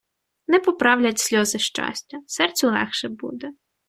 [0.47, 3.51] Не поправлять сльози щастя, серцю легше буде